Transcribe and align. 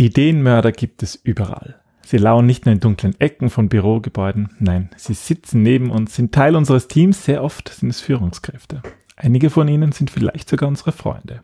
Ideenmörder 0.00 0.70
gibt 0.70 1.02
es 1.02 1.16
überall. 1.16 1.80
Sie 2.02 2.18
lauern 2.18 2.46
nicht 2.46 2.64
nur 2.64 2.72
in 2.72 2.78
dunklen 2.78 3.20
Ecken 3.20 3.50
von 3.50 3.68
Bürogebäuden, 3.68 4.50
nein, 4.60 4.90
sie 4.96 5.12
sitzen 5.12 5.62
neben 5.62 5.90
uns, 5.90 6.14
sind 6.14 6.32
Teil 6.32 6.54
unseres 6.54 6.86
Teams, 6.86 7.24
sehr 7.24 7.42
oft 7.42 7.68
sind 7.68 7.90
es 7.90 8.00
Führungskräfte. 8.00 8.80
Einige 9.16 9.50
von 9.50 9.66
ihnen 9.66 9.90
sind 9.90 10.12
vielleicht 10.12 10.48
sogar 10.48 10.68
unsere 10.68 10.92
Freunde. 10.92 11.42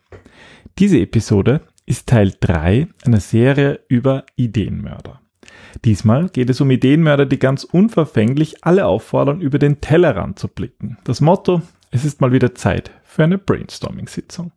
Diese 0.78 1.00
Episode 1.00 1.62
ist 1.84 2.06
Teil 2.06 2.32
3 2.38 2.86
einer 3.04 3.18
Serie 3.18 3.80
über 3.88 4.24
Ideenmörder. 4.36 5.20
Diesmal 5.84 6.28
geht 6.28 6.48
es 6.48 6.60
um 6.60 6.70
Ideenmörder, 6.70 7.26
die 7.26 7.40
ganz 7.40 7.64
unverfänglich 7.64 8.64
alle 8.64 8.86
auffordern, 8.86 9.40
über 9.40 9.58
den 9.58 9.80
Tellerrand 9.80 10.38
zu 10.38 10.46
blicken. 10.46 10.96
Das 11.02 11.20
Motto, 11.20 11.60
es 11.90 12.04
ist 12.04 12.20
mal 12.20 12.30
wieder 12.30 12.54
Zeit 12.54 12.92
für 13.02 13.24
eine 13.24 13.38
Brainstorming-Sitzung. 13.38 14.52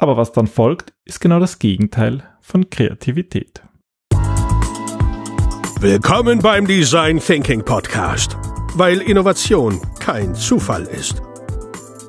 Aber 0.00 0.16
was 0.16 0.32
dann 0.32 0.46
folgt, 0.46 0.94
ist 1.04 1.20
genau 1.20 1.38
das 1.40 1.58
Gegenteil 1.58 2.24
von 2.40 2.70
Kreativität. 2.70 3.62
Willkommen 5.78 6.38
beim 6.38 6.66
Design 6.66 7.20
Thinking 7.20 7.62
Podcast, 7.62 8.38
weil 8.76 9.02
Innovation 9.02 9.78
kein 9.98 10.34
Zufall 10.34 10.84
ist. 10.84 11.20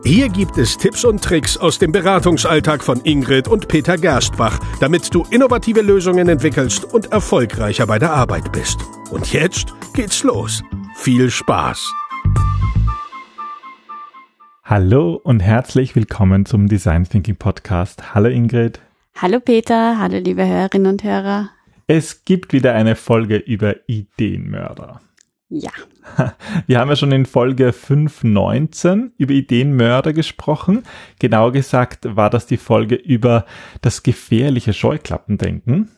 Hier 0.06 0.30
gibt 0.30 0.58
es 0.58 0.78
Tipps 0.78 1.04
und 1.04 1.22
Tricks 1.22 1.58
aus 1.58 1.80
dem 1.80 1.92
Beratungsalltag 1.92 2.82
von 2.82 3.02
Ingrid 3.02 3.50
und 3.50 3.68
Peter 3.68 3.98
Gerstbach, 3.98 4.58
damit 4.80 5.14
du 5.14 5.26
innovative 5.30 5.82
Lösungen 5.82 6.30
entwickelst 6.30 6.86
und 6.86 7.12
erfolgreicher 7.12 7.88
bei 7.88 8.00
der 8.00 8.14
Arbeit 8.14 8.54
bist. 8.54 8.80
Und 9.12 9.34
jetzt 9.34 9.74
geht's 9.94 10.24
los. 10.24 10.64
Viel 10.96 11.30
Spaß! 11.30 11.94
Hallo 14.72 15.20
und 15.22 15.42
herzlich 15.42 15.98
willkommen 15.98 16.46
zum 16.46 16.70
Design 16.70 17.04
Thinking 17.04 17.36
Podcast. 17.36 18.16
Hallo 18.16 18.30
Ingrid. 18.30 18.80
Hallo 19.14 19.42
Peter, 19.42 20.00
hallo 20.00 20.18
liebe 20.18 20.48
Hörerinnen 20.48 20.94
und 20.94 21.04
Hörer. 21.04 21.50
Es 21.88 22.24
gibt 22.24 22.54
wieder 22.54 22.74
eine 22.74 22.96
Folge 22.96 23.36
über 23.36 23.76
Ideenmörder. 23.88 25.02
Ja. 25.50 25.72
Wir 26.68 26.80
haben 26.80 26.88
ja 26.88 26.96
schon 26.96 27.12
in 27.12 27.26
Folge 27.26 27.74
519 27.74 29.12
über 29.18 29.34
Ideenmörder 29.34 30.14
gesprochen. 30.14 30.84
Genauer 31.20 31.52
gesagt 31.52 32.16
war 32.16 32.30
das 32.30 32.46
die 32.46 32.56
Folge 32.56 32.96
über 32.96 33.46
das 33.82 34.04
gefährliche 34.04 34.72
Scheuklappendenken. 34.72 35.92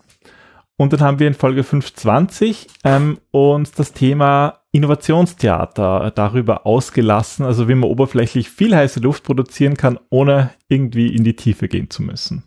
Und 0.77 0.93
dann 0.93 1.01
haben 1.01 1.19
wir 1.19 1.27
in 1.27 1.35
Folge 1.35 1.63
520 1.63 2.69
ähm, 2.83 3.19
uns 3.29 3.71
das 3.73 3.93
Thema 3.93 4.62
Innovationstheater 4.73 6.11
darüber 6.15 6.65
ausgelassen, 6.65 7.45
also 7.45 7.69
wie 7.69 7.75
man 7.75 7.89
oberflächlich 7.89 8.49
viel 8.49 8.75
heiße 8.75 8.99
Luft 8.99 9.23
produzieren 9.23 9.77
kann, 9.77 9.99
ohne 10.09 10.49
irgendwie 10.67 11.15
in 11.15 11.23
die 11.23 11.35
Tiefe 11.35 11.67
gehen 11.67 11.91
zu 11.91 12.01
müssen. 12.01 12.43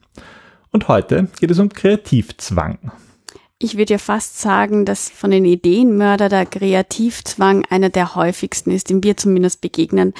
Und 0.72 0.88
heute 0.88 1.28
geht 1.38 1.52
es 1.52 1.60
um 1.60 1.68
Kreativzwang. 1.68 2.90
Ich 3.58 3.78
würde 3.78 3.94
ja 3.94 3.98
fast 3.98 4.40
sagen, 4.40 4.84
dass 4.84 5.08
von 5.08 5.30
den 5.30 5.44
Ideenmörder 5.44 6.28
der 6.28 6.46
Kreativzwang 6.46 7.64
einer 7.70 7.90
der 7.90 8.16
häufigsten 8.16 8.72
ist, 8.72 8.90
dem 8.90 9.04
wir 9.04 9.16
zumindest 9.16 9.60
begegnen. 9.60 10.12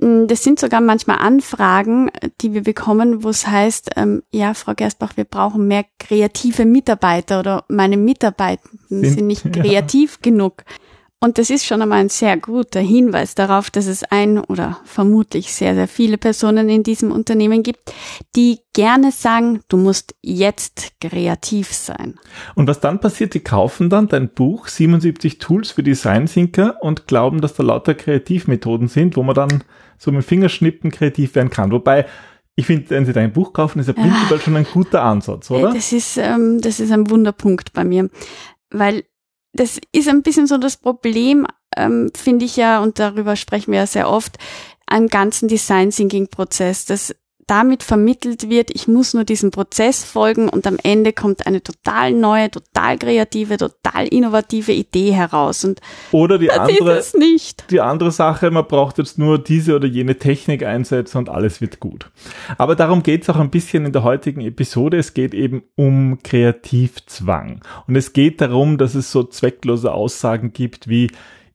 Mm, 0.00 0.26
das 0.28 0.44
sind 0.44 0.60
sogar 0.60 0.80
manchmal 0.80 1.18
Anfragen, 1.18 2.08
die 2.40 2.54
wir 2.54 2.62
bekommen, 2.62 3.24
wo 3.24 3.30
es 3.30 3.48
heißt, 3.48 3.90
ähm, 3.96 4.22
ja, 4.30 4.54
Frau 4.54 4.74
Gerstbach, 4.74 5.16
wir 5.16 5.24
brauchen 5.24 5.66
mehr 5.66 5.84
kreative 5.98 6.64
Mitarbeiter 6.64 7.40
oder 7.40 7.64
meine 7.68 7.96
Mitarbeitenden 7.96 9.02
sind, 9.02 9.14
sind 9.14 9.26
nicht 9.26 9.52
kreativ 9.52 10.12
ja. 10.12 10.30
genug. 10.30 10.64
Und 11.20 11.38
das 11.38 11.50
ist 11.50 11.66
schon 11.66 11.82
einmal 11.82 11.98
ein 11.98 12.10
sehr 12.10 12.36
guter 12.36 12.78
Hinweis 12.78 13.34
darauf, 13.34 13.70
dass 13.70 13.86
es 13.86 14.04
ein 14.04 14.38
oder 14.38 14.78
vermutlich 14.84 15.52
sehr, 15.52 15.74
sehr 15.74 15.88
viele 15.88 16.16
Personen 16.16 16.68
in 16.68 16.84
diesem 16.84 17.10
Unternehmen 17.10 17.64
gibt, 17.64 17.92
die 18.36 18.60
gerne 18.72 19.10
sagen, 19.10 19.60
du 19.68 19.78
musst 19.78 20.14
jetzt 20.22 20.92
kreativ 21.00 21.72
sein. 21.72 22.20
Und 22.54 22.68
was 22.68 22.78
dann 22.78 23.00
passiert, 23.00 23.34
die 23.34 23.40
kaufen 23.40 23.90
dann 23.90 24.06
dein 24.06 24.28
Buch 24.28 24.68
77 24.68 25.38
Tools 25.38 25.72
für 25.72 25.82
Design 25.82 26.26
Thinker 26.26 26.76
und 26.82 27.08
glauben, 27.08 27.40
dass 27.40 27.54
da 27.54 27.64
lauter 27.64 27.94
Kreativmethoden 27.94 28.86
sind, 28.86 29.16
wo 29.16 29.24
man 29.24 29.34
dann 29.34 29.64
so 29.98 30.12
mit 30.12 30.24
Fingerschnippen 30.24 30.92
kreativ 30.92 31.34
werden 31.34 31.50
kann. 31.50 31.72
Wobei 31.72 32.06
ich 32.54 32.66
finde, 32.66 32.90
wenn 32.90 33.06
Sie 33.06 33.12
dein 33.12 33.32
Buch 33.32 33.52
kaufen, 33.52 33.80
ist 33.80 33.88
ja 33.88 33.92
prinzipiell 33.92 34.38
ah, 34.38 34.42
schon 34.42 34.56
ein 34.56 34.66
guter 34.72 35.02
Ansatz, 35.02 35.50
oder? 35.50 35.72
Das 35.72 35.92
ist, 35.92 36.16
ähm, 36.16 36.60
das 36.60 36.78
ist 36.78 36.92
ein 36.92 37.10
Wunderpunkt 37.10 37.72
bei 37.72 37.84
mir, 37.84 38.08
weil 38.70 39.04
das 39.52 39.78
ist 39.92 40.08
ein 40.08 40.22
bisschen 40.22 40.46
so 40.46 40.58
das 40.58 40.76
Problem, 40.76 41.46
ähm, 41.76 42.10
finde 42.14 42.44
ich 42.44 42.56
ja, 42.56 42.80
und 42.82 42.98
darüber 42.98 43.36
sprechen 43.36 43.72
wir 43.72 43.80
ja 43.80 43.86
sehr 43.86 44.10
oft, 44.10 44.38
am 44.86 45.08
ganzen 45.08 45.48
Design 45.48 45.90
Thinking 45.90 46.28
Prozess, 46.28 46.84
dass 46.84 47.14
damit 47.48 47.82
vermittelt 47.82 48.50
wird, 48.50 48.70
ich 48.70 48.86
muss 48.86 49.14
nur 49.14 49.24
diesem 49.24 49.50
Prozess 49.50 50.04
folgen 50.04 50.48
und 50.48 50.66
am 50.66 50.76
Ende 50.82 51.12
kommt 51.12 51.46
eine 51.46 51.62
total 51.62 52.12
neue, 52.12 52.50
total 52.50 52.98
kreative, 52.98 53.56
total 53.56 54.06
innovative 54.06 54.72
Idee 54.72 55.12
heraus. 55.12 55.64
Und 55.64 55.80
oder 56.12 56.38
die 56.38 56.50
andere, 56.52 57.02
die 57.70 57.80
andere 57.80 58.10
Sache, 58.12 58.50
man 58.50 58.66
braucht 58.66 58.98
jetzt 58.98 59.18
nur 59.18 59.38
diese 59.38 59.74
oder 59.74 59.88
jene 59.88 60.18
Technik 60.18 60.62
einsetzen 60.62 61.18
und 61.18 61.30
alles 61.30 61.60
wird 61.60 61.80
gut. 61.80 62.10
Aber 62.58 62.76
darum 62.76 63.02
geht 63.02 63.22
es 63.22 63.30
auch 63.30 63.36
ein 63.36 63.50
bisschen 63.50 63.86
in 63.86 63.92
der 63.92 64.02
heutigen 64.02 64.42
Episode. 64.42 64.98
Es 64.98 65.14
geht 65.14 65.32
eben 65.32 65.62
um 65.74 66.18
Kreativzwang. 66.22 67.62
Und 67.86 67.96
es 67.96 68.12
geht 68.12 68.42
darum, 68.42 68.76
dass 68.76 68.94
es 68.94 69.10
so 69.10 69.24
zwecklose 69.24 69.92
Aussagen 69.92 70.52
gibt 70.52 70.88
wie, 70.88 71.08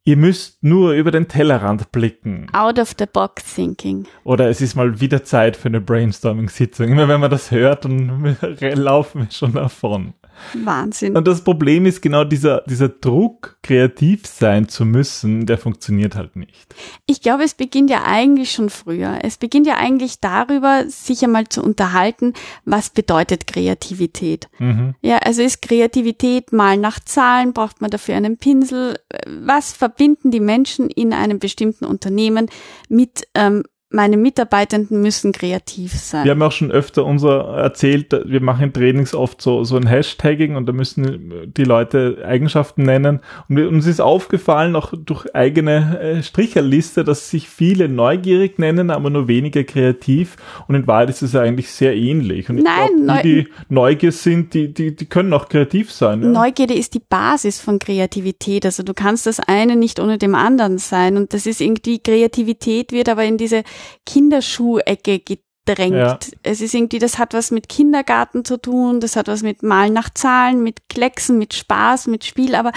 Ihr 0.06 0.18
müsst 0.18 0.62
nur 0.62 0.92
über 0.92 1.12
den 1.12 1.30
Tellerrand 1.30 1.94
blicken. 1.94 2.48
Out 2.52 2.78
of 2.78 2.94
the 3.00 3.06
box 3.06 3.56
thinking. 3.56 4.06
Oder 4.26 4.50
es 4.50 4.60
ist 4.60 4.76
mal 4.76 5.00
wieder 5.00 5.24
Zeit 5.24 5.56
für 5.56 5.70
eine 5.70 5.80
Brainstorming-Sitzung. 5.80 6.90
Immer 6.90 7.08
wenn 7.08 7.22
man 7.22 7.32
das 7.32 7.52
hört, 7.52 7.86
dann 7.86 8.36
laufen 8.60 9.22
wir 9.22 9.32
schon 9.32 9.54
davon. 9.54 10.14
Wahnsinn. 10.54 11.16
Und 11.16 11.28
das 11.28 11.44
Problem 11.44 11.86
ist 11.86 12.02
genau 12.02 12.24
dieser, 12.24 12.62
dieser 12.68 12.90
Druck, 12.90 13.58
kreativ 13.64 14.26
sein 14.28 14.68
zu 14.68 14.86
müssen, 14.86 15.46
der 15.46 15.58
funktioniert 15.58 16.16
halt 16.16 16.36
nicht. 16.36 16.76
Ich 17.06 17.22
glaube, 17.22 17.44
es 17.44 17.54
beginnt 17.54 17.90
ja 17.90 18.04
eigentlich 18.06 18.52
schon 18.52 18.70
früher. 18.70 19.20
Es 19.24 19.38
beginnt 19.38 19.68
ja 19.68 19.78
eigentlich 19.78 20.20
darüber, 20.20 20.84
sich 20.88 21.24
einmal 21.24 21.48
zu 21.48 21.64
unterhalten, 21.64 22.34
was 22.66 22.90
bedeutet 22.90 23.48
Kreativität. 23.48 24.50
Mhm. 24.60 24.96
Ja, 25.02 25.18
also 25.20 25.42
ist 25.42 25.62
Kreativität 25.62 26.52
mal 26.52 26.78
nach 26.78 27.00
Zahlen, 27.00 27.54
braucht 27.54 27.82
man 27.82 27.90
dafür 27.92 28.16
einen 28.16 28.38
Pinsel? 28.38 29.00
Was 29.28 29.74
verbinden 29.74 30.32
die 30.32 30.40
Menschen 30.40 30.90
in 30.90 31.14
einem 31.14 31.40
bestimmten 31.40 31.86
Unternehmen 31.86 32.50
mit 32.90 33.28
ähm, 33.34 33.64
meine 33.94 34.18
Mitarbeitenden 34.18 35.02
müssen 35.02 35.32
kreativ 35.32 35.94
sein. 35.94 36.26
Wir 36.26 36.32
haben 36.32 36.42
auch 36.42 36.52
schon 36.52 36.72
öfter 36.72 37.06
unser 37.06 37.56
erzählt, 37.58 38.12
wir 38.26 38.42
machen 38.42 38.64
in 38.64 38.74
Trainings 38.74 39.14
oft 39.14 39.40
so, 39.40 39.64
so 39.64 39.76
ein 39.76 39.88
Hashtagging 39.88 40.56
und 40.56 40.66
da 40.66 40.74
müssen 40.74 41.54
die 41.56 41.64
Leute 41.64 42.24
Eigenschaften 42.26 42.84
nennen. 42.84 43.20
Und 43.48 43.60
uns 43.60 43.86
ist 43.86 44.02
aufgefallen, 44.02 44.76
auch 44.76 44.94
durch 44.98 45.34
eigene 45.36 46.00
äh, 46.00 46.24
Stricherliste, 46.24 47.04
dass 47.04 47.30
sich 47.30 47.48
viele 47.50 47.88
neugierig 47.88 48.58
nennen, 48.58 48.90
aber 48.90 49.12
nur 49.12 49.28
wenige 49.28 49.64
kreativ. 49.64 50.38
Und 50.68 50.74
in 50.74 50.88
Wahrheit 50.88 51.10
ist 51.10 51.22
es 51.22 51.36
eigentlich 51.36 51.70
sehr 51.70 51.96
ähnlich. 51.96 52.50
Und 52.50 52.58
ich 52.58 52.64
glaube, 52.64 53.22
die, 53.24 53.44
die 53.44 53.48
Neugier 53.70 54.12
sind, 54.12 54.56
die, 54.56 54.74
die, 54.74 54.96
die 54.96 55.06
können 55.06 55.34
auch 55.34 55.50
kreativ 55.50 55.92
sein. 55.92 56.24
Ja? 56.24 56.30
Neugierde 56.30 56.74
ist 56.74 56.96
die 56.96 57.02
Basis 57.08 57.62
von 57.62 57.78
Kreativität. 57.78 58.66
Also 58.66 58.82
du 58.82 58.96
kannst 58.96 59.28
das 59.28 59.40
eine 59.40 59.76
nicht 59.76 60.00
ohne 60.00 60.18
dem 60.18 60.34
anderen 60.34 60.80
sein. 60.80 61.16
Und 61.16 61.36
das 61.36 61.46
ist 61.46 61.62
irgendwie, 61.62 62.00
Kreativität 62.00 62.92
wird 62.92 63.08
aber 63.08 63.24
in 63.24 63.38
diese 63.38 63.64
Kinderschuhecke 64.06 65.20
gedrängt. 65.20 65.96
Ja. 65.96 66.20
Es 66.44 66.62
ist 66.62 66.74
irgendwie, 66.74 67.00
das 67.00 67.18
hat 67.18 67.34
was 67.34 67.52
mit 67.52 67.70
Kindergarten 67.70 68.46
zu 68.46 68.58
tun, 68.58 69.00
das 69.00 69.16
hat 69.16 69.28
was 69.28 69.44
mit 69.44 69.64
Malen 69.64 69.94
nach 69.94 70.10
Zahlen, 70.14 70.64
mit 70.64 70.90
Klecksen, 70.90 71.38
mit 71.38 71.54
Spaß, 71.54 72.08
mit 72.08 72.26
Spiel, 72.26 72.56
aber 72.56 72.72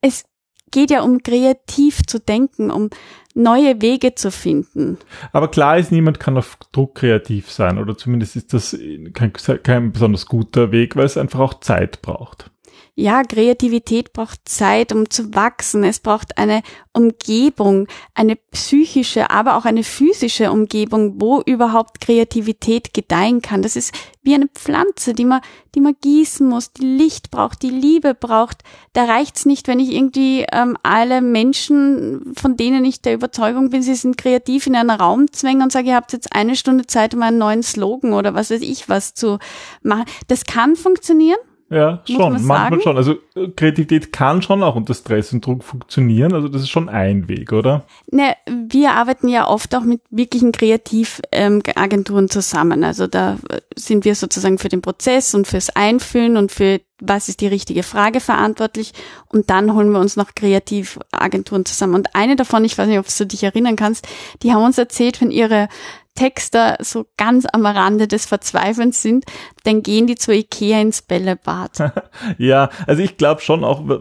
es 0.00 0.24
geht 0.70 0.90
ja 0.90 1.02
um 1.02 1.22
kreativ 1.22 2.02
zu 2.06 2.18
denken, 2.18 2.70
um 2.70 2.90
neue 3.34 3.80
Wege 3.82 4.14
zu 4.14 4.30
finden. 4.30 4.98
Aber 5.32 5.48
klar 5.48 5.78
ist, 5.78 5.92
niemand 5.92 6.18
kann 6.18 6.36
auf 6.36 6.58
Druck 6.72 6.96
kreativ 6.96 7.50
sein 7.50 7.78
oder 7.78 7.96
zumindest 7.96 8.36
ist 8.36 8.52
das 8.52 8.76
kein, 9.12 9.32
kein 9.62 9.92
besonders 9.92 10.26
guter 10.26 10.72
Weg, 10.72 10.96
weil 10.96 11.04
es 11.04 11.16
einfach 11.16 11.40
auch 11.40 11.60
Zeit 11.60 12.02
braucht 12.02 12.50
ja, 12.94 13.22
Kreativität 13.22 14.12
braucht 14.12 14.40
Zeit, 14.46 14.92
um 14.92 15.08
zu 15.08 15.34
wachsen. 15.34 15.82
Es 15.82 15.98
braucht 15.98 16.36
eine 16.36 16.62
Umgebung, 16.92 17.88
eine 18.12 18.36
psychische, 18.36 19.30
aber 19.30 19.56
auch 19.56 19.64
eine 19.64 19.82
physische 19.82 20.52
Umgebung, 20.52 21.14
wo 21.18 21.40
überhaupt 21.40 22.02
Kreativität 22.02 22.92
gedeihen 22.92 23.40
kann. 23.40 23.62
Das 23.62 23.76
ist 23.76 23.94
wie 24.22 24.34
eine 24.34 24.48
Pflanze, 24.48 25.14
die 25.14 25.24
man, 25.24 25.40
die 25.74 25.80
man 25.80 25.96
gießen 26.02 26.46
muss, 26.46 26.72
die 26.72 26.84
Licht 26.84 27.30
braucht, 27.30 27.62
die 27.62 27.70
Liebe 27.70 28.14
braucht. 28.14 28.58
Da 28.92 29.04
reicht's 29.04 29.46
nicht, 29.46 29.68
wenn 29.68 29.80
ich 29.80 29.92
irgendwie 29.92 30.44
ähm, 30.52 30.76
alle 30.82 31.22
Menschen, 31.22 32.34
von 32.36 32.58
denen 32.58 32.84
ich 32.84 33.00
der 33.00 33.14
Überzeugung 33.14 33.70
bin, 33.70 33.80
sie 33.80 33.94
sind 33.94 34.18
kreativ, 34.18 34.66
in 34.66 34.76
einen 34.76 34.90
Raum 34.90 35.32
zwänge 35.32 35.64
und 35.64 35.72
sage, 35.72 35.88
ihr 35.88 35.96
habt 35.96 36.12
jetzt 36.12 36.34
eine 36.34 36.56
Stunde 36.56 36.86
Zeit, 36.86 37.14
um 37.14 37.22
einen 37.22 37.38
neuen 37.38 37.62
Slogan 37.62 38.12
oder 38.12 38.34
was 38.34 38.50
weiß 38.50 38.60
ich 38.60 38.90
was 38.90 39.14
zu 39.14 39.38
machen. 39.82 40.04
Das 40.28 40.44
kann 40.44 40.76
funktionieren. 40.76 41.38
Ja, 41.72 42.02
schon, 42.06 42.32
manchmal 42.32 42.70
sagen. 42.70 42.80
schon. 42.82 42.96
Also 42.96 43.12
äh, 43.34 43.48
Kreativität 43.48 44.12
kann 44.12 44.42
schon 44.42 44.62
auch 44.62 44.76
unter 44.76 44.94
Stress 44.94 45.32
und 45.32 45.44
Druck 45.44 45.64
funktionieren. 45.64 46.34
Also 46.34 46.48
das 46.48 46.62
ist 46.62 46.70
schon 46.70 46.88
ein 46.88 47.28
Weg, 47.28 47.52
oder? 47.52 47.84
Ne, 48.10 48.34
wir 48.46 48.92
arbeiten 48.92 49.28
ja 49.28 49.48
oft 49.48 49.74
auch 49.74 49.82
mit 49.82 50.02
wirklichen 50.10 50.52
Kreativagenturen 50.52 52.24
ähm, 52.24 52.30
zusammen. 52.30 52.84
Also 52.84 53.06
da 53.06 53.38
äh, 53.48 53.60
sind 53.74 54.04
wir 54.04 54.14
sozusagen 54.14 54.58
für 54.58 54.68
den 54.68 54.82
Prozess 54.82 55.34
und 55.34 55.46
fürs 55.46 55.70
Einfüllen 55.70 56.36
und 56.36 56.52
für 56.52 56.80
was 57.02 57.28
ist 57.28 57.40
die 57.40 57.48
richtige 57.48 57.82
Frage 57.82 58.20
verantwortlich 58.20 58.92
und 59.28 59.50
dann 59.50 59.74
holen 59.74 59.90
wir 59.90 59.98
uns 59.98 60.16
noch 60.16 60.34
Kreativagenturen 60.34 61.64
zusammen. 61.64 61.94
Und 61.94 62.14
eine 62.14 62.36
davon, 62.36 62.64
ich 62.64 62.78
weiß 62.78 62.86
nicht, 62.86 62.98
ob 62.98 63.06
du 63.08 63.26
dich 63.26 63.42
erinnern 63.42 63.76
kannst, 63.76 64.06
die 64.42 64.52
haben 64.52 64.64
uns 64.64 64.78
erzählt, 64.78 65.20
wenn 65.20 65.30
ihre 65.30 65.68
Texter 66.14 66.76
so 66.80 67.06
ganz 67.16 67.46
am 67.50 67.64
Rande 67.64 68.06
des 68.06 68.26
Verzweifelns 68.26 69.02
sind, 69.02 69.24
dann 69.64 69.82
gehen 69.82 70.06
die 70.06 70.14
zu 70.14 70.32
Ikea 70.32 70.80
ins 70.80 71.02
Bällebad. 71.02 71.92
ja, 72.38 72.70
also 72.86 73.02
ich 73.02 73.16
glaube 73.16 73.40
schon 73.40 73.64
auch 73.64 73.80
immer, 73.80 74.00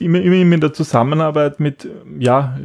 immer 0.00 0.54
in 0.54 0.60
der 0.60 0.72
Zusammenarbeit 0.72 1.60
mit, 1.60 1.88
ja, 2.18 2.58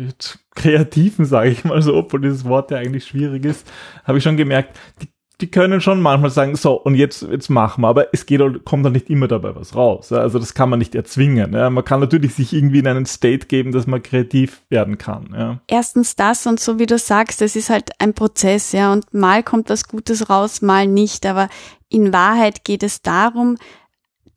Kreativen, 0.56 1.26
sage 1.26 1.50
ich 1.50 1.64
mal 1.64 1.82
so, 1.82 1.96
obwohl 1.96 2.22
dieses 2.22 2.46
Wort 2.46 2.72
ja 2.72 2.78
eigentlich 2.78 3.06
schwierig 3.06 3.46
ist, 3.46 3.72
habe 4.04 4.18
ich 4.18 4.24
schon 4.24 4.38
gemerkt, 4.38 4.78
die 5.02 5.08
die 5.42 5.50
können 5.50 5.80
schon 5.80 6.02
manchmal 6.02 6.30
sagen, 6.32 6.56
so, 6.56 6.74
und 6.74 6.96
jetzt, 6.96 7.22
jetzt 7.22 7.50
machen 7.50 7.82
wir, 7.82 7.88
aber 7.88 8.14
es 8.14 8.26
geht, 8.26 8.42
kommt 8.66 8.86
dann 8.86 8.94
nicht 8.94 9.10
immer 9.10 9.28
dabei 9.28 9.56
was 9.56 9.74
raus. 9.74 10.12
Also 10.12 10.38
das 10.38 10.54
kann 10.54 10.70
man 10.70 10.80
nicht 10.80 10.96
erzwingen. 10.96 11.54
Ja. 11.54 11.70
Man 11.70 11.86
kann 11.86 12.02
natürlich 12.02 12.36
sich 12.36 12.54
irgendwie 12.54 12.80
in 12.80 12.88
einen 12.88 13.06
State 13.06 13.48
geben, 13.48 13.72
dass 13.72 13.88
man 13.88 14.04
kreativ 14.04 14.62
werden 14.70 14.98
kann. 14.98 15.34
Ja. 15.34 15.60
Erstens 15.68 16.16
das 16.16 16.46
und 16.46 16.60
so 16.60 16.78
wie 16.78 16.86
du 16.86 16.98
sagst, 16.98 17.42
es 17.42 17.56
ist 17.56 17.70
halt 17.70 17.92
ein 18.00 18.14
Prozess, 18.14 18.74
ja, 18.74 18.92
und 18.92 19.14
mal 19.14 19.44
kommt 19.44 19.70
was 19.70 19.88
Gutes 19.88 20.30
raus, 20.30 20.62
mal 20.62 20.88
nicht, 20.88 21.26
aber 21.26 21.48
in 21.88 22.12
Wahrheit 22.14 22.66
geht 22.66 22.84
es 22.84 23.02
darum, 23.02 23.58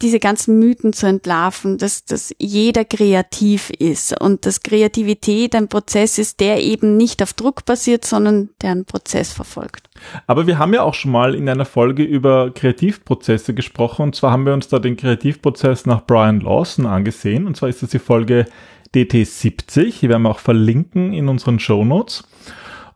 diese 0.02 0.19
ganzen 0.19 0.58
Mythen 0.58 0.93
zu 0.93 1.06
entlarven, 1.06 1.78
dass, 1.78 2.04
dass 2.04 2.34
jeder 2.38 2.84
kreativ 2.84 3.70
ist 3.70 4.20
und 4.20 4.44
dass 4.44 4.62
Kreativität 4.62 5.54
ein 5.54 5.69
Prozess 5.69 6.19
ist, 6.19 6.40
der 6.40 6.60
eben 6.62 6.96
nicht 6.96 7.22
auf 7.22 7.32
Druck 7.32 7.64
basiert, 7.64 8.04
sondern 8.04 8.50
der 8.60 8.72
einen 8.72 8.84
Prozess 8.84 9.32
verfolgt. 9.32 9.88
Aber 10.26 10.46
wir 10.46 10.58
haben 10.58 10.75
ja 10.75 10.82
auch 10.82 10.94
schon 10.94 11.12
mal 11.12 11.34
in 11.34 11.49
einer 11.49 11.64
Folge 11.64 12.02
über 12.02 12.50
Kreativprozesse 12.50 13.54
gesprochen 13.54 14.02
und 14.02 14.16
zwar 14.16 14.32
haben 14.32 14.44
wir 14.44 14.52
uns 14.52 14.69
da 14.69 14.78
den 14.78 14.96
Kreativprozess 14.96 15.87
nach 15.87 16.04
Brian 16.04 16.40
Lawson 16.40 16.87
angesehen 16.87 17.46
und 17.46 17.56
zwar 17.56 17.69
ist 17.69 17.82
das 17.82 17.90
die 17.90 17.99
Folge 17.99 18.46
DT70, 18.94 20.00
die 20.00 20.08
werden 20.08 20.22
wir 20.22 20.31
auch 20.31 20.38
verlinken 20.38 21.12
in 21.12 21.28
unseren 21.28 21.58
Show 21.58 21.84
Notes. 21.84 22.25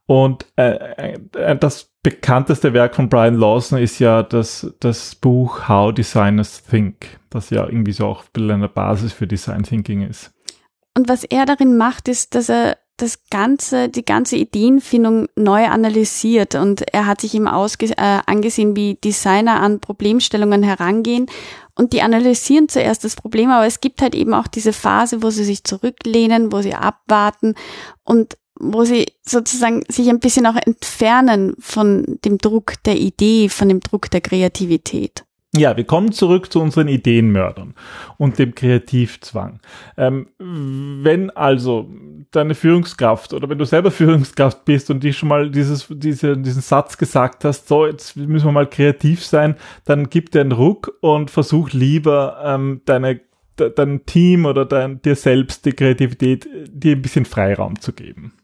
Und 0.07 0.47
äh, 0.57 1.15
äh, 1.33 1.57
das 1.57 1.96
bekannteste 2.07 2.73
Werk 2.73 2.95
von 2.95 3.09
Brian 3.09 3.35
Lawson 3.35 3.81
ist 3.81 3.99
ja 3.99 4.23
das, 4.23 4.73
das 4.79 5.17
Buch 5.17 5.67
How 5.67 5.93
Designers 5.93 6.63
Think, 6.63 7.19
das 7.31 7.51
ja 7.51 7.67
irgendwie 7.67 7.91
so 7.91 8.07
auch 8.07 8.21
ein 8.21 8.29
bisschen 8.33 8.51
eine 8.53 8.69
Basis 8.69 9.13
für 9.13 9.27
Design 9.27 9.65
Thinking 9.65 10.03
ist. 10.03 10.31
Und 10.97 11.09
was 11.09 11.25
er 11.25 11.47
darin 11.47 11.77
macht, 11.77 12.07
ist, 12.07 12.37
dass 12.37 12.49
er 12.49 12.79
das 12.97 13.25
ganze, 13.29 13.89
die 13.89 14.05
ganze 14.05 14.37
Ideenfindung 14.37 15.27
neu 15.35 15.67
analysiert. 15.67 16.55
Und 16.55 16.83
er 16.95 17.07
hat 17.07 17.23
sich 17.23 17.35
eben 17.35 17.49
ausge 17.49 17.87
äh, 17.87 18.21
angesehen, 18.25 18.77
wie 18.77 18.95
Designer 18.95 19.61
an 19.61 19.81
Problemstellungen 19.81 20.63
herangehen. 20.63 21.27
Und 21.75 21.93
die 21.93 22.03
analysieren 22.03 22.69
zuerst 22.69 23.03
das 23.03 23.17
Problem, 23.17 23.51
aber 23.51 23.67
es 23.67 23.81
gibt 23.81 24.01
halt 24.01 24.15
eben 24.15 24.33
auch 24.33 24.47
diese 24.47 24.73
Phase, 24.73 25.25
wo 25.25 25.31
sie 25.31 25.45
sich 25.45 25.65
zurücklehnen, 25.65 26.53
wo 26.53 26.63
sie 26.63 26.75
abwarten. 26.75 27.57
Und 28.05 28.37
wo 28.59 28.85
sie 28.85 29.07
sozusagen 29.23 29.83
sich 29.89 30.09
ein 30.09 30.21
bisschen 30.21 30.47
auch 30.47 30.57
entfernen 30.57 31.55
von 31.59 32.19
dem 32.25 32.39
Druck 32.39 32.83
der 32.85 32.97
Idee, 32.97 33.49
von 33.49 33.69
dem 33.69 33.81
Druck 33.81 34.11
der 34.11 34.21
Kreativität. 34.21 35.27
Ja, 35.57 35.77
wir 35.77 35.85
kommen 35.85 36.13
zurück 36.13 36.53
zu 36.53 36.61
unseren 36.61 36.89
Ideenmördern 36.89 37.75
und 38.19 38.39
dem 38.39 38.55
Kreativzwang. 38.55 39.61
Ähm, 39.97 40.29
wenn 40.39 41.31
also 41.31 41.89
deine 42.31 42.55
Führungskraft 42.55 43.33
oder 43.33 43.49
wenn 43.49 43.57
du 43.57 43.65
selber 43.65 43.91
Führungskraft 43.91 44.65
bist 44.67 44.91
und 44.91 45.03
die 45.03 45.15
schon 45.15 45.31
mal 45.31 45.51
dieses, 45.51 45.87
diese, 45.89 46.37
diesen 46.37 46.61
Satz 46.61 46.99
gesagt 46.99 47.45
hast, 47.45 47.69
so 47.69 47.87
jetzt 47.87 48.17
müssen 48.17 48.47
wir 48.47 48.53
mal 48.53 48.69
kreativ 48.69 49.25
sein, 49.25 49.57
dann 49.85 50.11
gib 50.11 50.31
dir 50.31 50.43
einen 50.43 50.53
Ruck 50.53 50.99
und 51.01 51.31
versuch 51.31 51.71
lieber 51.71 52.43
ähm, 52.45 52.83
deine 52.85 53.21
dein 53.57 54.05
Team 54.05 54.45
oder 54.45 54.67
dein, 54.67 55.01
dir 55.01 55.17
selbst 55.17 55.65
die 55.65 55.73
Kreativität, 55.73 56.47
dir 56.69 56.95
ein 56.95 57.01
bisschen 57.01 57.25
Freiraum 57.25 57.81
zu 57.81 57.95
geben 57.95 58.35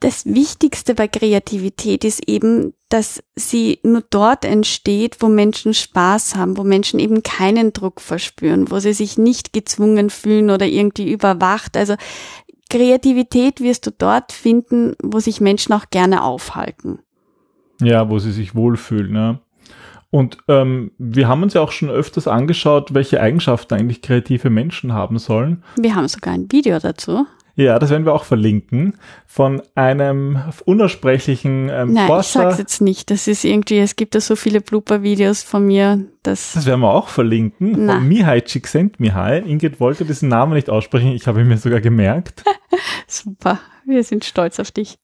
das 0.00 0.26
Wichtigste 0.26 0.94
bei 0.94 1.08
Kreativität 1.08 2.04
ist 2.04 2.28
eben, 2.28 2.74
dass 2.88 3.22
sie 3.34 3.80
nur 3.82 4.02
dort 4.08 4.44
entsteht, 4.44 5.16
wo 5.20 5.28
Menschen 5.28 5.74
Spaß 5.74 6.36
haben, 6.36 6.56
wo 6.56 6.64
Menschen 6.64 7.00
eben 7.00 7.22
keinen 7.22 7.72
Druck 7.72 8.00
verspüren, 8.00 8.70
wo 8.70 8.78
sie 8.78 8.92
sich 8.92 9.18
nicht 9.18 9.52
gezwungen 9.52 10.10
fühlen 10.10 10.50
oder 10.50 10.66
irgendwie 10.66 11.10
überwacht. 11.10 11.76
Also 11.76 11.96
Kreativität 12.70 13.60
wirst 13.60 13.86
du 13.86 13.90
dort 13.90 14.32
finden, 14.32 14.94
wo 15.02 15.20
sich 15.20 15.40
Menschen 15.40 15.72
auch 15.72 15.86
gerne 15.90 16.22
aufhalten. 16.22 17.00
Ja, 17.80 18.08
wo 18.10 18.18
sie 18.18 18.32
sich 18.32 18.54
wohlfühlen. 18.54 19.14
Ja. 19.14 19.40
Und 20.10 20.38
ähm, 20.48 20.92
wir 20.98 21.28
haben 21.28 21.42
uns 21.42 21.54
ja 21.54 21.60
auch 21.60 21.72
schon 21.72 21.90
öfters 21.90 22.28
angeschaut, 22.28 22.94
welche 22.94 23.20
Eigenschaften 23.20 23.74
eigentlich 23.74 24.00
kreative 24.00 24.48
Menschen 24.48 24.92
haben 24.92 25.18
sollen. 25.18 25.62
Wir 25.76 25.94
haben 25.94 26.08
sogar 26.08 26.34
ein 26.34 26.50
Video 26.50 26.78
dazu. 26.78 27.26
Ja, 27.58 27.80
das 27.80 27.90
werden 27.90 28.06
wir 28.06 28.14
auch 28.14 28.22
verlinken. 28.22 28.94
Von 29.26 29.60
einem 29.74 30.40
unaussprechlichen 30.64 31.68
ähm, 31.68 31.92
Nein, 31.92 32.06
Forscher. 32.06 32.22
ich 32.22 32.44
sag's 32.50 32.58
jetzt 32.58 32.80
nicht. 32.80 33.10
Das 33.10 33.26
ist 33.26 33.44
irgendwie, 33.44 33.80
es 33.80 33.96
gibt 33.96 34.14
da 34.14 34.20
so 34.20 34.36
viele 34.36 34.60
Blooper-Videos 34.60 35.42
von 35.42 35.66
mir. 35.66 36.04
Dass 36.22 36.52
das 36.52 36.66
werden 36.66 36.82
wir 36.82 36.94
auch 36.94 37.08
verlinken. 37.08 37.86
Na. 37.86 37.96
Von 37.96 38.06
Mihai 38.06 38.42
Csikszentmihalyi. 38.42 39.50
Ingrid 39.50 39.80
wollte 39.80 40.04
diesen 40.04 40.28
Namen 40.28 40.52
nicht 40.54 40.70
aussprechen. 40.70 41.10
Ich 41.10 41.26
habe 41.26 41.40
ihn 41.40 41.48
mir 41.48 41.58
sogar 41.58 41.80
gemerkt. 41.80 42.44
Super. 43.08 43.58
Wir 43.84 44.04
sind 44.04 44.24
stolz 44.24 44.60
auf 44.60 44.70
dich. 44.70 45.00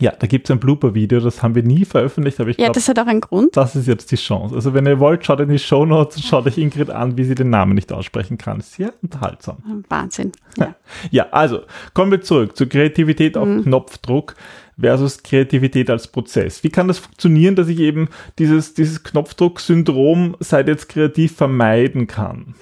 Ja, 0.00 0.12
da 0.18 0.26
gibt 0.26 0.48
es 0.48 0.50
ein 0.50 0.58
Blooper-Video, 0.58 1.20
das 1.20 1.42
haben 1.42 1.54
wir 1.54 1.62
nie 1.62 1.84
veröffentlicht, 1.84 2.40
aber 2.40 2.50
ich 2.50 2.58
Ja, 2.58 2.66
glaub, 2.66 2.74
das 2.74 2.88
hat 2.88 2.98
auch 2.98 3.06
einen 3.06 3.20
Grund. 3.20 3.56
Das 3.56 3.76
ist 3.76 3.86
jetzt 3.86 4.10
die 4.10 4.16
Chance. 4.16 4.54
Also 4.54 4.74
wenn 4.74 4.86
ihr 4.86 4.98
wollt, 4.98 5.24
schaut 5.24 5.40
in 5.40 5.48
die 5.48 5.58
Show 5.58 5.84
Notes 5.84 6.16
und 6.16 6.22
schaut 6.24 6.46
euch 6.46 6.58
Ingrid 6.58 6.90
an, 6.90 7.16
wie 7.16 7.24
sie 7.24 7.34
den 7.34 7.50
Namen 7.50 7.74
nicht 7.74 7.92
aussprechen 7.92 8.38
kann. 8.38 8.60
Sehr 8.60 8.94
unterhaltsam. 9.02 9.84
Wahnsinn. 9.88 10.32
Ja, 10.56 10.74
ja 11.10 11.26
also 11.30 11.60
kommen 11.94 12.10
wir 12.10 12.22
zurück 12.22 12.56
zu 12.56 12.66
Kreativität 12.66 13.36
auf 13.36 13.46
mhm. 13.46 13.64
Knopfdruck 13.64 14.34
versus 14.80 15.22
Kreativität 15.22 15.90
als 15.90 16.08
Prozess. 16.08 16.64
Wie 16.64 16.70
kann 16.70 16.88
das 16.88 16.98
funktionieren, 16.98 17.54
dass 17.54 17.68
ich 17.68 17.78
eben 17.78 18.08
dieses, 18.38 18.74
dieses 18.74 19.04
Knopfdruck-Syndrom 19.04 20.36
seit 20.40 20.68
jetzt 20.68 20.88
kreativ 20.88 21.36
vermeiden 21.36 22.06
kann? 22.06 22.54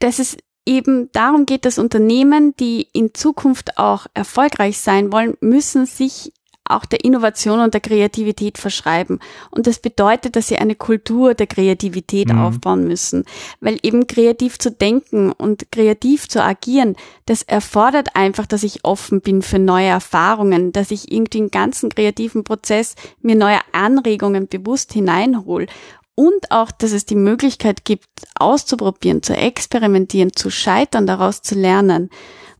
Das 0.00 0.18
ist 0.18 0.38
eben 0.66 1.10
darum 1.12 1.46
geht, 1.46 1.64
dass 1.64 1.78
Unternehmen, 1.78 2.54
die 2.56 2.88
in 2.92 3.14
Zukunft 3.14 3.78
auch 3.78 4.06
erfolgreich 4.14 4.78
sein 4.78 5.12
wollen, 5.12 5.36
müssen 5.40 5.86
sich 5.86 6.32
auch 6.66 6.86
der 6.86 7.04
Innovation 7.04 7.60
und 7.60 7.74
der 7.74 7.82
Kreativität 7.82 8.56
verschreiben. 8.56 9.20
Und 9.50 9.66
das 9.66 9.78
bedeutet, 9.78 10.34
dass 10.34 10.48
sie 10.48 10.56
eine 10.56 10.74
Kultur 10.74 11.34
der 11.34 11.46
Kreativität 11.46 12.32
mhm. 12.32 12.40
aufbauen 12.40 12.86
müssen. 12.86 13.24
Weil 13.60 13.78
eben 13.82 14.06
kreativ 14.06 14.58
zu 14.58 14.70
denken 14.70 15.30
und 15.30 15.70
kreativ 15.70 16.28
zu 16.28 16.42
agieren, 16.42 16.96
das 17.26 17.42
erfordert 17.42 18.16
einfach, 18.16 18.46
dass 18.46 18.62
ich 18.62 18.84
offen 18.84 19.20
bin 19.20 19.42
für 19.42 19.58
neue 19.58 19.88
Erfahrungen, 19.88 20.72
dass 20.72 20.90
ich 20.90 21.12
irgendwie 21.12 21.38
im 21.38 21.50
ganzen 21.50 21.90
kreativen 21.90 22.44
Prozess 22.44 22.94
mir 23.20 23.36
neue 23.36 23.60
Anregungen 23.72 24.48
bewusst 24.48 24.92
hineinhole 24.92 25.66
und 26.14 26.50
auch, 26.50 26.70
dass 26.70 26.92
es 26.92 27.06
die 27.06 27.16
Möglichkeit 27.16 27.84
gibt, 27.84 28.08
auszuprobieren, 28.38 29.22
zu 29.22 29.36
experimentieren, 29.36 30.32
zu 30.34 30.50
scheitern, 30.50 31.06
daraus 31.06 31.42
zu 31.42 31.54
lernen. 31.54 32.10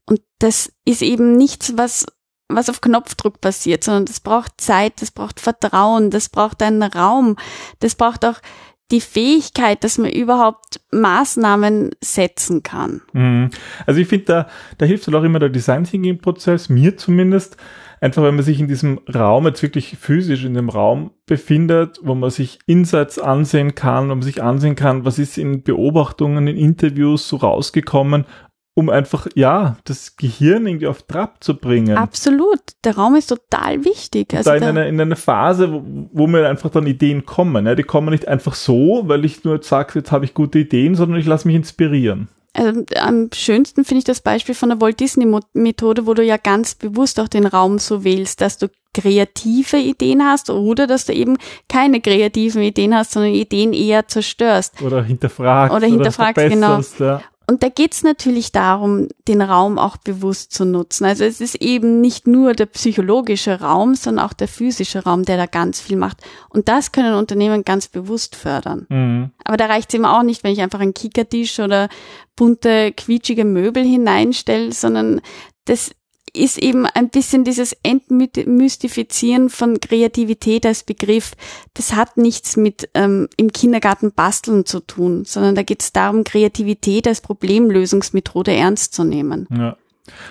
Und 0.07 0.21
das 0.39 0.73
ist 0.85 1.03
eben 1.03 1.37
nichts, 1.37 1.77
was, 1.77 2.07
was 2.49 2.69
auf 2.69 2.81
Knopfdruck 2.81 3.41
passiert, 3.41 3.85
sondern 3.85 4.07
das 4.07 4.21
braucht 4.21 4.61
Zeit, 4.61 5.01
das 5.01 5.11
braucht 5.11 5.41
Vertrauen, 5.41 6.11
das 6.11 6.29
braucht 6.29 6.63
einen 6.63 6.83
Raum, 6.83 7.37
das 7.81 7.95
braucht 7.95 8.25
auch 8.25 8.41
die 8.91 9.01
Fähigkeit, 9.01 9.83
dass 9.83 9.99
man 9.99 10.11
überhaupt 10.11 10.81
Maßnahmen 10.93 11.93
setzen 12.03 12.63
kann. 12.63 13.01
Mhm. 13.13 13.51
Also 13.87 14.01
ich 14.01 14.09
finde, 14.09 14.25
da, 14.27 14.49
da 14.79 14.87
hilft 14.87 15.07
halt 15.07 15.17
auch 15.17 15.23
immer 15.23 15.39
der 15.39 15.49
Design 15.49 15.85
Thinking 15.85 16.19
Prozess, 16.19 16.69
mir 16.69 16.97
zumindest, 16.97 17.57
einfach 18.05 18.23
wenn 18.23 18.35
man 18.35 18.45
sich 18.45 18.61
in 18.61 18.69
diesem 18.69 19.01
Raum 19.13 19.47
jetzt 19.47 19.63
wirklich 19.63 19.97
physisch 19.99 20.45
in 20.45 20.53
dem 20.53 20.69
Raum 20.69 21.13
befindet, 21.25 22.01
wo 22.03 22.15
man 22.15 22.29
sich 22.29 22.59
Insights 22.67 23.19
ansehen 23.19 23.75
kann, 23.75 24.11
wo 24.11 24.15
man 24.15 24.23
sich 24.23 24.43
ansehen 24.43 24.77
kann, 24.77 25.07
was 25.07 25.19
ist 25.19 25.39
in 25.39 25.63
Beobachtungen, 25.63 26.47
in 26.47 26.59
Interviews 26.59 27.27
so 27.27 27.37
rausgekommen, 27.37 28.27
um 28.75 28.91
einfach, 28.91 29.27
ja, 29.37 29.79
das 29.85 30.17
Gehirn 30.17 30.67
irgendwie 30.67 30.89
auf 30.89 31.05
Trab 31.05 31.43
zu 31.43 31.57
bringen. 31.57 31.97
Absolut. 31.97 32.61
Der 32.85 32.95
Raum 32.97 33.15
ist 33.15 33.29
total 33.29 33.87
wichtig. 33.87 34.35
Also 34.35 34.51
da 34.51 34.57
in, 34.57 34.65
eine, 34.65 34.87
in 34.87 35.17
Phase, 35.17 35.73
wo, 35.73 35.83
wo 36.13 36.27
mir 36.27 36.47
einfach 36.47 36.69
dann 36.69 36.87
Ideen 36.87 37.25
kommen. 37.25 37.65
Ja, 37.65 37.75
die 37.75 37.85
kommen 37.85 38.11
nicht 38.11 38.29
einfach 38.29 38.55
so, 38.55 39.05
weil 39.07 39.25
ich 39.25 39.45
nur 39.45 39.55
jetzt 39.55 39.69
sage, 39.69 39.93
jetzt 39.95 40.13
habe 40.13 40.27
ich 40.27 40.35
gute 40.35 40.59
Ideen, 40.59 40.95
sondern 40.95 41.19
ich 41.19 41.27
lasse 41.27 41.47
mich 41.49 41.57
inspirieren 41.57 42.29
also 42.55 42.85
am 42.97 43.31
schönsten 43.35 43.85
finde 43.85 43.99
ich 43.99 44.05
das 44.05 44.21
Beispiel 44.21 44.55
von 44.55 44.69
der 44.71 44.81
Walt 44.81 45.01
Disney 45.01 45.27
Methode, 45.53 46.07
wo 46.07 46.15
du 46.15 46.23
ja 46.23 46.37
ganz 46.37 46.75
bewusst 46.75 47.19
auch 47.21 47.29
den 47.29 47.47
Raum 47.47 47.79
so 47.79 48.05
wählst, 48.05 48.41
dass 48.41 48.59
du 48.59 48.69
kreative 48.95 49.77
Ideen 49.77 50.25
hast 50.25 50.51
oder 50.51 50.87
dass 50.87 51.05
du 51.05 51.13
eben 51.13 51.37
keine 51.69 52.01
kreativen 52.01 52.63
Ideen 52.63 52.95
hast, 52.95 53.11
sondern 53.11 53.33
Ideen 53.33 53.73
eher 53.73 54.07
zerstörst. 54.07 54.81
Oder 54.83 55.03
hinterfragst. 55.03 55.75
Oder 55.75 55.87
hinterfragst, 55.87 56.39
oder 56.39 56.49
genau. 56.49 56.81
Ja. 57.01 57.23
Und 57.47 57.63
da 57.63 57.69
geht's 57.69 58.03
natürlich 58.03 58.53
darum, 58.53 59.09
den 59.29 59.43
Raum 59.43 59.79
auch 59.79 59.97
bewusst 59.97 60.53
zu 60.53 60.65
nutzen. 60.65 61.05
Also 61.05 61.25
es 61.25 61.41
ist 61.41 61.57
eben 61.57 62.01
nicht 62.01 62.27
nur 62.27 62.55
der 62.55 62.67
psychologische 62.67 63.61
Raum, 63.61 63.95
sondern 63.95 64.25
auch 64.25 64.33
der 64.33 64.49
physische 64.49 65.05
Raum, 65.05 65.25
der 65.25 65.37
da 65.37 65.47
ganz 65.47 65.81
viel 65.81 65.97
macht. 65.97 66.19
Und 66.49 66.69
das 66.69 66.93
können 66.93 67.15
Unternehmen 67.15 67.65
ganz 67.65 67.89
bewusst 67.89 68.35
fördern. 68.37 68.87
Mhm. 68.89 69.31
Aber 69.45 69.57
da 69.57 69.67
reicht's 69.67 69.95
eben 69.95 70.07
auch 70.07 70.23
nicht, 70.23 70.43
wenn 70.43 70.53
ich 70.53 70.63
einfach 70.63 70.81
einen 70.81 70.95
Kickertisch 70.95 71.61
oder 71.61 71.89
bunte, 72.37 72.93
quietschige 72.93 73.45
Möbel 73.45 73.85
hineinstelle, 73.85 74.73
sondern 74.73 75.21
das 75.67 75.91
ist 76.35 76.59
eben 76.59 76.87
ein 76.87 77.11
bisschen 77.11 77.45
dieses 77.45 77.77
Entmystifizieren 77.83 79.49
von 79.49 79.81
Kreativität 79.81 80.67
als 80.67 80.83
Begriff. 80.83 81.33
Das 81.75 81.95
hat 81.95 82.17
nichts 82.17 82.57
mit 82.57 82.89
ähm, 82.95 83.29
im 83.37 83.53
Kindergarten 83.53 84.13
basteln 84.13 84.67
zu 84.67 84.81
tun, 84.81 85.25
sondern 85.25 85.55
da 85.55 85.63
geht 85.63 85.83
es 85.83 85.93
darum, 85.93 86.25
Kreativität 86.25 87.07
als 87.07 87.21
Problemlösungsmethode 87.21 88.53
ernst 88.53 88.95
zu 88.95 89.05
nehmen. 89.05 89.47
Ja. 89.57 89.77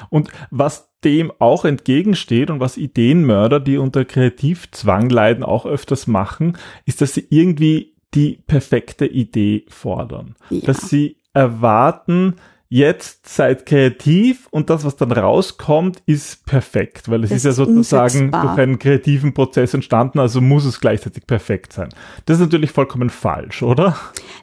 Und 0.10 0.30
was 0.52 0.90
dem 1.04 1.32
auch 1.40 1.66
entgegensteht 1.66 2.50
und 2.50 2.60
was 2.60 2.78
Ideenmörder, 2.78 3.60
die 3.60 3.78
unter 3.78 4.06
Kreativzwang 4.06 5.10
leiden, 5.10 5.44
auch 5.44 5.66
öfters 5.66 6.08
machen, 6.08 6.58
ist, 6.86 7.02
dass 7.02 7.14
sie 7.14 7.28
irgendwie 7.30 7.94
die 8.14 8.40
perfekte 8.48 9.06
Idee 9.06 9.66
fordern. 9.70 10.36
Ja. 10.50 10.62
Dass 10.66 10.90
sie 10.90 11.18
erwarten, 11.34 12.36
jetzt 12.74 13.30
seid 13.30 13.68
kreativ 13.68 14.48
und 14.50 14.72
das, 14.72 14.84
was 14.84 14.96
dann 14.96 15.12
rauskommt, 15.12 16.02
ist 16.08 16.44
perfekt, 16.48 17.08
weil 17.08 17.24
es 17.24 17.30
das 17.30 17.38
ist 17.38 17.46
ja 17.46 17.52
sozusagen 17.52 18.20
umsetzbar. 18.20 18.42
durch 18.42 18.58
einen 18.58 18.80
kreativen 18.80 19.36
Prozess 19.36 19.76
entstanden, 19.76 20.18
also 20.18 20.42
muss 20.42 20.66
es 20.66 20.80
gleichzeitig 20.80 21.28
perfekt 21.28 21.72
sein. 21.74 21.90
Das 22.26 22.38
ist 22.38 22.42
natürlich 22.42 22.72
vollkommen 22.72 23.12
falsch, 23.12 23.62
oder? 23.62 23.96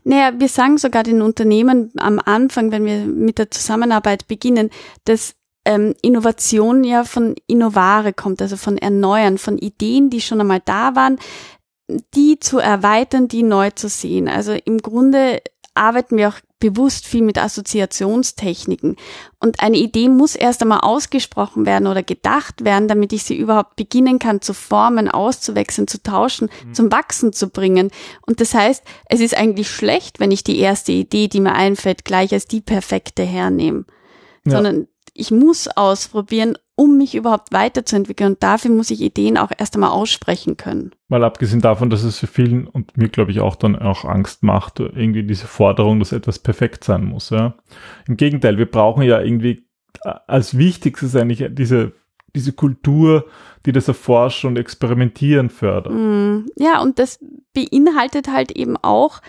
Naja, 0.04 0.30
wir 0.38 0.46
sagen 0.46 0.78
sogar 0.78 1.02
den 1.02 1.22
Unternehmen 1.22 1.90
am 1.99 2.20
Anfang, 2.25 2.70
wenn 2.70 2.84
wir 2.84 3.04
mit 3.04 3.38
der 3.38 3.50
Zusammenarbeit 3.50 4.28
beginnen, 4.28 4.70
dass 5.06 5.34
ähm, 5.64 5.96
Innovation 6.00 6.84
ja 6.84 7.02
von 7.02 7.34
Innovare 7.49 8.12
kommt, 8.12 8.40
also 8.42 8.56
von 8.56 8.78
Erneuern, 8.78 9.38
von 9.38 9.58
Ideen, 9.58 10.08
die 10.08 10.20
schon 10.20 10.40
einmal 10.40 10.62
da 10.64 10.94
waren, 10.94 11.18
die 12.14 12.38
zu 12.38 12.60
erweitern, 12.60 13.26
die 13.26 13.42
neu 13.42 13.70
zu 13.70 13.88
sehen. 13.88 14.28
Also 14.28 14.52
im 14.52 14.78
Grunde 14.78 15.42
arbeiten 15.75 16.16
wir 16.16 16.28
auch 16.28 16.38
bewusst 16.61 17.07
viel 17.07 17.23
mit 17.23 17.38
Assoziationstechniken. 17.38 18.97
Und 19.40 19.61
eine 19.61 19.79
Idee 19.79 20.09
muss 20.09 20.37
erst 20.37 20.62
einmal 20.62 20.81
ausgesprochen 20.81 21.67
werden 21.67 21.87
oder 21.87 22.02
gedacht 22.02 22.64
werden, 22.64 22.87
damit 22.87 23.12
ich 23.12 23.25
sie 23.25 23.37
überhaupt 23.37 23.76
beginnen 23.76 24.19
kann 24.19 24.43
zu 24.43 24.55
formen, 24.55 25.09
auszuwechseln, 25.09 25.88
zu 25.88 26.02
tauschen, 26.02 26.50
mhm. 26.67 26.75
zum 26.75 26.93
Wachsen 26.93 27.33
zu 27.33 27.49
bringen. 27.49 27.90
Und 28.26 28.40
das 28.40 28.55
heißt, 28.55 28.85
es 29.07 29.21
ist 29.21 29.37
eigentlich 29.37 29.69
schlecht, 29.71 30.21
wenn 30.21 30.31
ich 30.31 30.45
die 30.45 30.59
erste 30.59 30.93
Idee, 30.93 31.29
die 31.29 31.40
mir 31.40 31.55
einfällt, 31.55 32.05
gleich 32.05 32.33
als 32.33 32.47
die 32.47 32.61
perfekte 32.61 33.25
hernehme. 33.25 33.87
Ja. 34.45 34.52
Sondern 34.52 34.87
ich 35.21 35.31
muss 35.31 35.69
ausprobieren, 35.69 36.57
um 36.75 36.97
mich 36.97 37.15
überhaupt 37.15 37.53
weiterzuentwickeln. 37.53 38.33
Und 38.33 38.43
dafür 38.43 38.71
muss 38.71 38.91
ich 38.91 39.03
Ideen 39.03 39.37
auch 39.37 39.50
erst 39.57 39.75
einmal 39.75 39.91
aussprechen 39.91 40.57
können. 40.57 40.93
Mal 41.09 41.23
abgesehen 41.25 41.61
davon, 41.61 41.91
dass 41.91 42.03
es 42.03 42.19
für 42.19 42.27
vielen 42.27 42.67
und 42.67 42.97
mir, 42.97 43.09
glaube 43.09 43.31
ich, 43.31 43.41
auch 43.41 43.55
dann 43.55 43.77
auch 43.77 44.05
Angst 44.07 44.43
macht, 44.43 44.81
irgendwie 44.81 45.23
diese 45.23 45.47
Forderung, 45.47 45.99
dass 45.99 46.12
etwas 46.12 46.39
perfekt 46.39 46.85
sein 46.85 47.05
muss. 47.05 47.31
Ja. 47.31 47.55
Im 48.09 48.17
Gegenteil, 48.17 48.57
wir 48.57 48.71
brauchen 48.71 49.03
ja 49.03 49.21
irgendwie 49.21 49.67
äh, 50.05 50.15
als 50.27 50.57
wichtigstes 50.57 51.15
eigentlich 51.17 51.47
diese, 51.50 51.93
diese 52.35 52.53
Kultur, 52.55 53.27
die 53.67 53.73
das 53.73 53.89
Erforschen 53.89 54.49
und 54.49 54.59
Experimentieren 54.59 55.50
fördert. 55.50 55.93
Mm, 55.93 56.47
ja, 56.57 56.81
und 56.81 56.99
das 56.99 57.19
beinhaltet 57.53 58.33
halt 58.33 58.53
eben 58.53 58.79
auch 58.79 59.21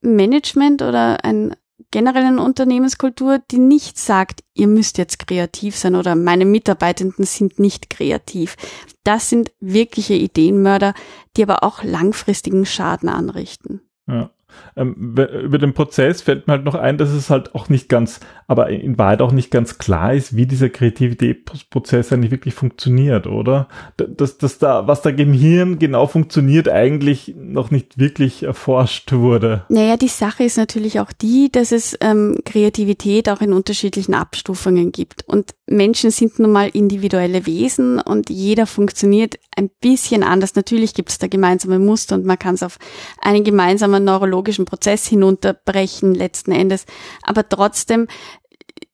Management 0.00 0.82
oder 0.82 1.24
ein 1.24 1.54
generellen 1.90 2.38
Unternehmenskultur, 2.38 3.38
die 3.50 3.58
nicht 3.58 3.98
sagt, 3.98 4.42
ihr 4.54 4.66
müsst 4.66 4.98
jetzt 4.98 5.26
kreativ 5.26 5.76
sein 5.76 5.94
oder 5.94 6.14
meine 6.14 6.44
Mitarbeitenden 6.44 7.24
sind 7.24 7.58
nicht 7.58 7.90
kreativ. 7.90 8.56
Das 9.04 9.28
sind 9.28 9.52
wirkliche 9.60 10.14
Ideenmörder, 10.14 10.94
die 11.36 11.42
aber 11.42 11.62
auch 11.62 11.82
langfristigen 11.82 12.66
Schaden 12.66 13.08
anrichten. 13.08 13.80
Ja. 14.08 14.30
Ähm, 14.76 14.94
über 14.94 15.58
den 15.58 15.74
Prozess 15.74 16.22
fällt 16.22 16.46
mir 16.46 16.54
halt 16.54 16.64
noch 16.64 16.74
ein, 16.74 16.98
dass 16.98 17.10
es 17.10 17.30
halt 17.30 17.54
auch 17.54 17.68
nicht 17.68 17.88
ganz, 17.88 18.20
aber 18.46 18.68
in 18.68 18.98
Wahrheit 18.98 19.22
auch 19.22 19.32
nicht 19.32 19.50
ganz 19.50 19.78
klar 19.78 20.14
ist, 20.14 20.36
wie 20.36 20.46
dieser 20.46 20.68
Kreativitätsprozess 20.68 22.12
eigentlich 22.12 22.30
wirklich 22.30 22.54
funktioniert, 22.54 23.26
oder? 23.26 23.68
Dass, 23.96 24.38
dass 24.38 24.58
da, 24.58 24.86
was 24.86 25.02
da 25.02 25.10
im 25.10 25.32
Hirn 25.32 25.78
genau 25.78 26.06
funktioniert, 26.06 26.68
eigentlich 26.68 27.34
noch 27.36 27.70
nicht 27.70 27.98
wirklich 27.98 28.42
erforscht 28.42 29.12
wurde. 29.12 29.64
Naja, 29.68 29.96
die 29.96 30.08
Sache 30.08 30.44
ist 30.44 30.56
natürlich 30.56 31.00
auch 31.00 31.12
die, 31.12 31.50
dass 31.50 31.72
es 31.72 31.96
ähm, 32.00 32.38
Kreativität 32.44 33.28
auch 33.28 33.40
in 33.40 33.52
unterschiedlichen 33.52 34.14
Abstufungen 34.14 34.92
gibt. 34.92 35.24
Und 35.26 35.54
Menschen 35.66 36.10
sind 36.10 36.38
nun 36.38 36.52
mal 36.52 36.68
individuelle 36.68 37.46
Wesen 37.46 37.98
und 37.98 38.30
jeder 38.30 38.66
funktioniert 38.66 39.38
ein 39.56 39.70
bisschen 39.80 40.22
anders. 40.22 40.54
Natürlich 40.54 40.94
gibt 40.94 41.10
es 41.10 41.18
da 41.18 41.26
gemeinsame 41.26 41.78
Muster 41.78 42.14
und 42.14 42.24
man 42.24 42.38
kann 42.38 42.54
es 42.54 42.62
auf 42.62 42.78
einen 43.20 43.44
gemeinsamen 43.44 44.04
neurologischen 44.04 44.64
Prozess 44.64 45.06
hinunterbrechen 45.06 46.14
letzten 46.14 46.52
Endes. 46.52 46.86
Aber 47.22 47.48
trotzdem 47.48 48.06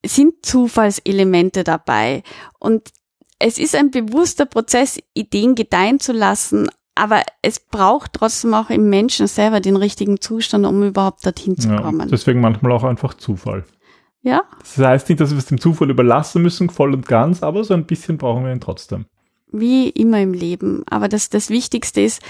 sind 0.05 0.45
Zufallselemente 0.45 1.63
dabei. 1.63 2.23
Und 2.59 2.89
es 3.39 3.57
ist 3.57 3.75
ein 3.75 3.91
bewusster 3.91 4.45
Prozess, 4.45 4.99
Ideen 5.13 5.55
gedeihen 5.55 5.99
zu 5.99 6.13
lassen, 6.13 6.69
aber 6.95 7.23
es 7.41 7.59
braucht 7.59 8.13
trotzdem 8.13 8.53
auch 8.53 8.69
im 8.69 8.89
Menschen 8.89 9.27
selber 9.27 9.59
den 9.59 9.75
richtigen 9.75 10.21
Zustand, 10.21 10.65
um 10.65 10.83
überhaupt 10.83 11.25
dorthin 11.25 11.57
zu 11.57 11.75
kommen. 11.75 12.01
Ja, 12.01 12.05
deswegen 12.05 12.39
manchmal 12.39 12.71
auch 12.71 12.83
einfach 12.83 13.15
Zufall. 13.15 13.65
Ja. 14.21 14.43
Das 14.59 14.77
heißt 14.77 15.09
nicht, 15.09 15.19
dass 15.19 15.31
wir 15.31 15.37
es 15.37 15.47
dem 15.47 15.59
Zufall 15.59 15.89
überlassen 15.89 16.41
müssen, 16.41 16.69
voll 16.69 16.93
und 16.93 17.07
ganz, 17.07 17.43
aber 17.43 17.63
so 17.63 17.73
ein 17.73 17.85
bisschen 17.85 18.17
brauchen 18.17 18.45
wir 18.45 18.53
ihn 18.53 18.61
trotzdem. 18.61 19.05
Wie 19.53 19.87
immer 19.89 20.19
im 20.19 20.33
Leben. 20.33 20.83
Aber 20.87 21.07
das, 21.07 21.29
das 21.29 21.49
Wichtigste 21.49 22.01
ist, 22.01 22.21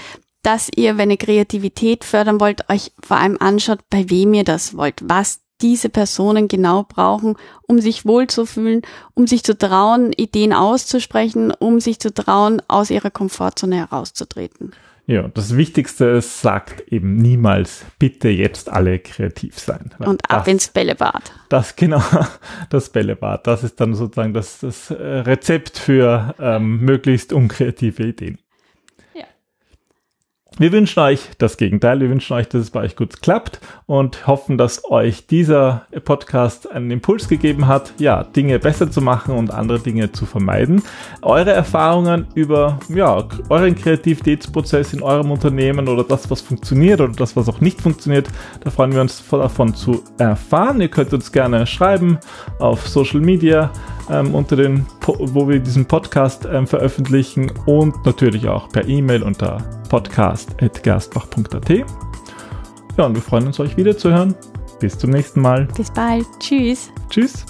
dass 0.42 0.70
ihr, 0.76 0.98
wenn 0.98 1.10
ihr 1.10 1.16
Kreativität 1.16 2.04
fördern 2.04 2.38
wollt, 2.38 2.68
euch 2.68 2.92
vor 3.02 3.16
allem 3.16 3.38
anschaut, 3.40 3.80
bei 3.90 4.08
wem 4.10 4.34
ihr 4.34 4.44
das 4.44 4.76
wollt, 4.76 5.00
was 5.02 5.40
diese 5.62 5.88
Personen 5.88 6.46
genau 6.46 6.84
brauchen, 6.84 7.36
um 7.66 7.80
sich 7.80 8.04
wohlzufühlen, 8.04 8.82
um 9.14 9.26
sich 9.26 9.42
zu 9.42 9.56
trauen, 9.56 10.12
Ideen 10.12 10.52
auszusprechen, 10.52 11.50
um 11.52 11.80
sich 11.80 11.98
zu 11.98 12.12
trauen, 12.12 12.60
aus 12.68 12.90
ihrer 12.90 13.10
Komfortzone 13.10 13.76
herauszutreten. 13.76 14.72
Ja, 15.06 15.28
das 15.28 15.56
Wichtigste 15.56 16.20
sagt 16.22 16.92
eben 16.92 17.16
niemals, 17.16 17.84
bitte 17.98 18.30
jetzt 18.30 18.70
alle 18.70 18.98
kreativ 18.98 19.58
sein. 19.58 19.90
Und 19.98 20.30
ab 20.30 20.44
das, 20.44 20.48
ins 20.48 20.68
Bällebad. 20.68 21.30
Das 21.50 21.76
genau, 21.76 22.02
das 22.70 22.88
Bällebad. 22.88 23.46
Das 23.46 23.64
ist 23.64 23.80
dann 23.80 23.94
sozusagen 23.94 24.32
das, 24.32 24.60
das 24.60 24.90
Rezept 24.90 25.78
für 25.78 26.34
ähm, 26.40 26.80
möglichst 26.80 27.34
unkreative 27.34 28.02
Ideen. 28.02 28.38
Wir 30.56 30.70
wünschen 30.70 31.00
euch 31.00 31.30
das 31.38 31.56
Gegenteil. 31.56 31.98
Wir 31.98 32.08
wünschen 32.08 32.32
euch, 32.32 32.48
dass 32.48 32.62
es 32.62 32.70
bei 32.70 32.82
euch 32.82 32.94
gut 32.94 33.22
klappt 33.22 33.58
und 33.86 34.28
hoffen, 34.28 34.56
dass 34.56 34.88
euch 34.88 35.26
dieser 35.26 35.86
Podcast 36.04 36.70
einen 36.70 36.92
Impuls 36.92 37.26
gegeben 37.26 37.66
hat, 37.66 37.92
ja, 37.98 38.22
Dinge 38.22 38.60
besser 38.60 38.88
zu 38.88 39.00
machen 39.00 39.34
und 39.34 39.50
andere 39.50 39.80
Dinge 39.80 40.12
zu 40.12 40.26
vermeiden. 40.26 40.84
Eure 41.22 41.50
Erfahrungen 41.50 42.28
über, 42.36 42.78
ja, 42.88 43.26
euren 43.48 43.74
Kreativitätsprozess 43.74 44.92
in 44.92 45.02
eurem 45.02 45.32
Unternehmen 45.32 45.88
oder 45.88 46.04
das, 46.04 46.30
was 46.30 46.40
funktioniert 46.40 47.00
oder 47.00 47.14
das, 47.14 47.34
was 47.34 47.48
auch 47.48 47.60
nicht 47.60 47.80
funktioniert, 47.80 48.28
da 48.60 48.70
freuen 48.70 48.92
wir 48.92 49.00
uns 49.00 49.24
davon 49.28 49.74
zu 49.74 50.04
erfahren. 50.18 50.80
Ihr 50.80 50.88
könnt 50.88 51.12
uns 51.12 51.32
gerne 51.32 51.66
schreiben 51.66 52.18
auf 52.60 52.86
Social 52.86 53.20
Media 53.20 53.72
ähm, 54.10 54.34
unter 54.34 54.56
den, 54.56 54.86
wo 55.00 55.48
wir 55.48 55.60
diesen 55.60 55.86
Podcast 55.86 56.46
ähm, 56.50 56.66
veröffentlichen 56.66 57.52
und 57.66 58.04
natürlich 58.04 58.48
auch 58.48 58.68
per 58.68 58.86
E-Mail 58.86 59.22
unter 59.22 59.58
podcast.gerstbach.at. 59.88 61.70
Ja, 62.96 63.06
und 63.06 63.14
wir 63.14 63.22
freuen 63.22 63.46
uns, 63.46 63.58
euch 63.60 63.76
wiederzuhören. 63.76 64.34
Bis 64.80 64.98
zum 64.98 65.10
nächsten 65.10 65.40
Mal. 65.40 65.66
Bis 65.76 65.90
bald. 65.90 66.26
Tschüss. 66.40 66.90
Tschüss. 67.10 67.44